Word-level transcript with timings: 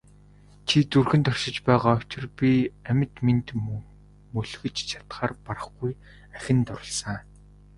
Чи 0.67 0.77
зүрхэнд 0.89 1.25
оршиж 1.31 1.57
байгаа 1.67 1.95
учир 2.01 2.23
би 2.37 2.49
амьд 2.89 3.13
мэнд 3.25 3.47
мөлхөж 4.33 4.75
чадахаар 4.89 5.31
барахгүй 5.45 5.91
ахин 6.37 6.59
дурласан. 6.67 7.19